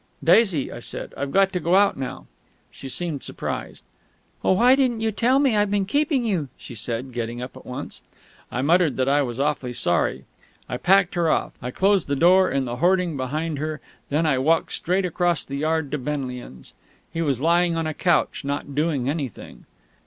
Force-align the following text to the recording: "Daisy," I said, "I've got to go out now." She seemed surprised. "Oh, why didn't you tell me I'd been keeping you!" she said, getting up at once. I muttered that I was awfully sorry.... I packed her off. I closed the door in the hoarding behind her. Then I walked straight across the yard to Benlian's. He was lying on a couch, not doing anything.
"Daisy," 0.23 0.71
I 0.71 0.79
said, 0.79 1.13
"I've 1.15 1.31
got 1.31 1.53
to 1.53 1.59
go 1.59 1.75
out 1.75 1.95
now." 1.95 2.25
She 2.71 2.89
seemed 2.89 3.21
surprised. 3.21 3.83
"Oh, 4.43 4.53
why 4.53 4.75
didn't 4.75 5.01
you 5.01 5.11
tell 5.11 5.37
me 5.37 5.55
I'd 5.55 5.69
been 5.69 5.85
keeping 5.85 6.23
you!" 6.25 6.49
she 6.57 6.73
said, 6.73 7.11
getting 7.13 7.39
up 7.39 7.55
at 7.55 7.67
once. 7.67 8.01
I 8.51 8.63
muttered 8.63 8.97
that 8.97 9.07
I 9.07 9.21
was 9.21 9.39
awfully 9.39 9.73
sorry.... 9.73 10.25
I 10.67 10.77
packed 10.77 11.13
her 11.13 11.29
off. 11.29 11.53
I 11.61 11.69
closed 11.69 12.07
the 12.07 12.15
door 12.15 12.49
in 12.49 12.65
the 12.65 12.77
hoarding 12.77 13.15
behind 13.15 13.59
her. 13.59 13.79
Then 14.09 14.25
I 14.25 14.39
walked 14.39 14.71
straight 14.71 15.05
across 15.05 15.45
the 15.45 15.57
yard 15.57 15.91
to 15.91 15.99
Benlian's. 15.99 16.73
He 17.13 17.21
was 17.21 17.39
lying 17.39 17.77
on 17.77 17.85
a 17.85 17.93
couch, 17.93 18.43
not 18.43 18.73
doing 18.73 19.07
anything. 19.07 19.65